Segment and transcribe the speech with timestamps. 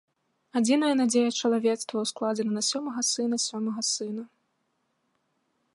[0.59, 4.23] Адзіная надзея чалавецтва ўскладзена на сёмага сына сёмага сына.